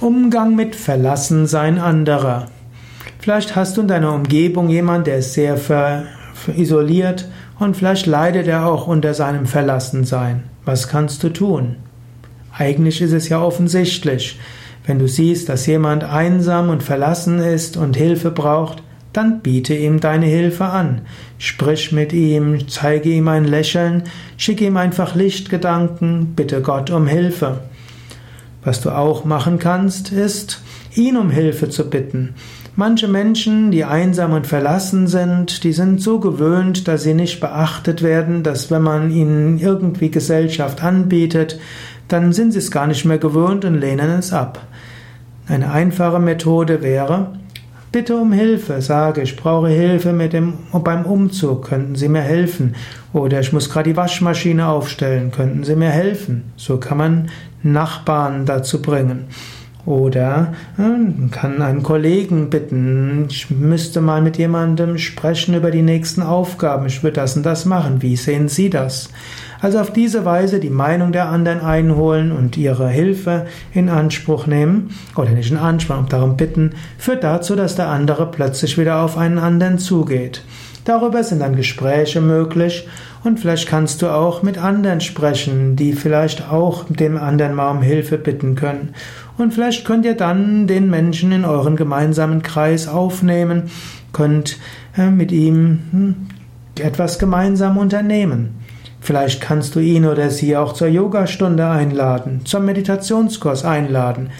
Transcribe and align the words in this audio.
Umgang 0.00 0.54
mit 0.54 0.76
Verlassensein 0.76 1.80
anderer. 1.80 2.46
Vielleicht 3.18 3.56
hast 3.56 3.76
du 3.76 3.80
in 3.80 3.88
deiner 3.88 4.14
Umgebung 4.14 4.68
jemand, 4.68 5.08
der 5.08 5.18
ist 5.18 5.32
sehr 5.32 5.58
isoliert 6.56 7.28
und 7.58 7.76
vielleicht 7.76 8.06
leidet 8.06 8.46
er 8.46 8.66
auch 8.66 8.86
unter 8.86 9.12
seinem 9.12 9.46
Verlassensein. 9.46 10.44
Was 10.64 10.86
kannst 10.86 11.24
du 11.24 11.30
tun? 11.30 11.78
Eigentlich 12.56 13.00
ist 13.00 13.10
es 13.10 13.28
ja 13.28 13.42
offensichtlich. 13.42 14.38
Wenn 14.86 15.00
du 15.00 15.08
siehst, 15.08 15.48
dass 15.48 15.66
jemand 15.66 16.04
einsam 16.04 16.70
und 16.70 16.84
verlassen 16.84 17.40
ist 17.40 17.76
und 17.76 17.96
Hilfe 17.96 18.30
braucht, 18.30 18.84
dann 19.12 19.40
biete 19.40 19.74
ihm 19.74 19.98
deine 19.98 20.26
Hilfe 20.26 20.66
an. 20.66 21.00
Sprich 21.38 21.90
mit 21.90 22.12
ihm, 22.12 22.68
zeige 22.68 23.08
ihm 23.08 23.26
ein 23.26 23.46
Lächeln, 23.46 24.04
schicke 24.36 24.64
ihm 24.64 24.76
einfach 24.76 25.16
Lichtgedanken, 25.16 26.34
bitte 26.36 26.62
Gott 26.62 26.90
um 26.90 27.08
Hilfe. 27.08 27.62
Was 28.64 28.80
du 28.80 28.90
auch 28.90 29.24
machen 29.24 29.58
kannst, 29.58 30.12
ist, 30.12 30.62
ihn 30.94 31.16
um 31.16 31.30
Hilfe 31.30 31.68
zu 31.68 31.88
bitten. 31.88 32.34
Manche 32.76 33.08
Menschen, 33.08 33.70
die 33.70 33.84
einsam 33.84 34.32
und 34.32 34.46
verlassen 34.46 35.08
sind, 35.08 35.64
die 35.64 35.72
sind 35.72 36.00
so 36.00 36.20
gewöhnt, 36.20 36.86
dass 36.86 37.02
sie 37.02 37.14
nicht 37.14 37.40
beachtet 37.40 38.02
werden, 38.02 38.42
dass 38.42 38.70
wenn 38.70 38.82
man 38.82 39.10
ihnen 39.10 39.58
irgendwie 39.58 40.10
Gesellschaft 40.10 40.82
anbietet, 40.82 41.58
dann 42.06 42.32
sind 42.32 42.52
sie 42.52 42.58
es 42.58 42.70
gar 42.70 42.86
nicht 42.86 43.04
mehr 43.04 43.18
gewöhnt 43.18 43.64
und 43.64 43.74
lehnen 43.74 44.10
es 44.10 44.32
ab. 44.32 44.64
Eine 45.48 45.72
einfache 45.72 46.20
Methode 46.20 46.82
wäre, 46.82 47.32
bitte 47.92 48.16
um 48.16 48.32
Hilfe, 48.32 48.80
sage, 48.82 49.22
ich 49.22 49.36
brauche 49.36 49.68
Hilfe 49.68 50.12
mit 50.12 50.32
dem, 50.32 50.54
beim 50.72 51.04
Umzug, 51.04 51.68
könnten 51.68 51.94
Sie 51.94 52.08
mir 52.08 52.22
helfen? 52.22 52.74
Oder 53.12 53.40
ich 53.40 53.52
muss 53.52 53.70
gerade 53.70 53.90
die 53.90 53.96
Waschmaschine 53.96 54.68
aufstellen, 54.68 55.30
könnten 55.30 55.64
Sie 55.64 55.76
mir 55.76 55.90
helfen? 55.90 56.52
So 56.56 56.78
kann 56.78 56.98
man 56.98 57.30
Nachbarn 57.62 58.46
dazu 58.46 58.82
bringen. 58.82 59.28
Oder 59.88 60.52
man 60.76 61.30
kann 61.30 61.62
einen 61.62 61.82
Kollegen 61.82 62.50
bitten, 62.50 63.24
ich 63.30 63.48
müsste 63.48 64.02
mal 64.02 64.20
mit 64.20 64.36
jemandem 64.36 64.98
sprechen 64.98 65.54
über 65.54 65.70
die 65.70 65.80
nächsten 65.80 66.20
Aufgaben, 66.20 66.84
ich 66.84 67.02
würde 67.02 67.14
das 67.14 67.38
und 67.38 67.46
das 67.46 67.64
machen, 67.64 68.02
wie 68.02 68.16
sehen 68.16 68.50
Sie 68.50 68.68
das? 68.68 69.08
Also 69.62 69.78
auf 69.78 69.90
diese 69.90 70.26
Weise 70.26 70.60
die 70.60 70.68
Meinung 70.68 71.12
der 71.12 71.30
anderen 71.30 71.62
einholen 71.62 72.32
und 72.32 72.58
ihre 72.58 72.86
Hilfe 72.90 73.46
in 73.72 73.88
Anspruch 73.88 74.46
nehmen, 74.46 74.90
oder 75.16 75.30
nicht 75.30 75.50
in 75.50 75.56
Anspruch, 75.56 76.06
darum 76.06 76.36
bitten, 76.36 76.72
führt 76.98 77.24
dazu, 77.24 77.56
dass 77.56 77.74
der 77.74 77.88
andere 77.88 78.30
plötzlich 78.30 78.76
wieder 78.76 79.00
auf 79.00 79.16
einen 79.16 79.38
anderen 79.38 79.78
zugeht. 79.78 80.42
Darüber 80.88 81.22
sind 81.22 81.40
dann 81.40 81.54
Gespräche 81.54 82.22
möglich 82.22 82.88
und 83.22 83.38
vielleicht 83.38 83.68
kannst 83.68 84.00
du 84.00 84.06
auch 84.06 84.42
mit 84.42 84.56
anderen 84.56 85.02
sprechen, 85.02 85.76
die 85.76 85.92
vielleicht 85.92 86.50
auch 86.50 86.84
dem 86.88 87.18
anderen 87.18 87.52
mal 87.52 87.72
um 87.72 87.82
Hilfe 87.82 88.16
bitten 88.16 88.54
können. 88.54 88.94
Und 89.36 89.52
vielleicht 89.52 89.84
könnt 89.84 90.06
ihr 90.06 90.14
dann 90.14 90.66
den 90.66 90.88
Menschen 90.88 91.30
in 91.30 91.44
euren 91.44 91.76
gemeinsamen 91.76 92.40
Kreis 92.40 92.88
aufnehmen, 92.88 93.64
könnt 94.14 94.56
äh, 94.96 95.10
mit 95.10 95.30
ihm 95.30 95.80
hm, 95.90 96.14
etwas 96.80 97.18
gemeinsam 97.18 97.76
unternehmen. 97.76 98.54
Vielleicht 98.98 99.42
kannst 99.42 99.74
du 99.74 99.80
ihn 99.80 100.06
oder 100.06 100.30
sie 100.30 100.56
auch 100.56 100.72
zur 100.72 100.88
Yogastunde 100.88 101.68
einladen, 101.68 102.46
zum 102.46 102.64
Meditationskurs 102.64 103.62
einladen 103.62 104.30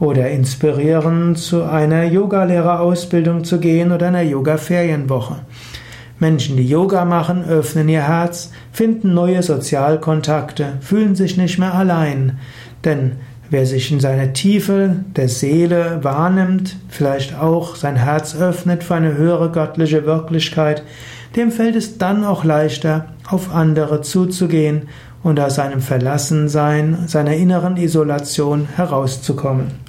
oder 0.00 0.30
inspirieren, 0.30 1.36
zu 1.36 1.64
einer 1.64 2.04
Yogalehrerausbildung 2.04 3.44
zu 3.44 3.60
gehen 3.60 3.92
oder 3.92 4.06
einer 4.06 4.22
Yoga-Ferienwoche. 4.22 5.40
Menschen, 6.20 6.56
die 6.56 6.66
Yoga 6.68 7.04
machen, 7.04 7.44
öffnen 7.44 7.88
ihr 7.88 8.02
Herz, 8.02 8.50
finden 8.72 9.14
neue 9.14 9.42
Sozialkontakte, 9.42 10.74
fühlen 10.80 11.14
sich 11.14 11.36
nicht 11.36 11.58
mehr 11.58 11.74
allein. 11.74 12.38
Denn 12.84 13.12
wer 13.50 13.66
sich 13.66 13.92
in 13.92 14.00
seiner 14.00 14.32
Tiefe 14.32 14.96
der 15.16 15.28
Seele 15.28 16.00
wahrnimmt, 16.02 16.76
vielleicht 16.88 17.38
auch 17.38 17.76
sein 17.76 17.96
Herz 17.96 18.34
öffnet 18.34 18.82
für 18.82 18.96
eine 18.96 19.16
höhere 19.16 19.50
göttliche 19.52 20.06
Wirklichkeit, 20.06 20.82
dem 21.36 21.52
fällt 21.52 21.76
es 21.76 21.98
dann 21.98 22.24
auch 22.24 22.42
leichter, 22.42 23.06
auf 23.28 23.54
andere 23.54 24.00
zuzugehen 24.00 24.88
und 25.22 25.38
aus 25.38 25.56
seinem 25.56 25.80
Verlassensein, 25.80 27.04
seiner 27.06 27.34
inneren 27.34 27.76
Isolation 27.76 28.66
herauszukommen. 28.74 29.87